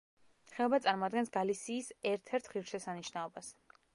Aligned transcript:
ხეობა 0.53 0.79
წარმოადგენს 0.85 1.29
გალისიის 1.35 1.91
ერთ 2.13 2.33
ერთ 2.39 2.51
ღირსშესანიშნაობას. 2.55 3.55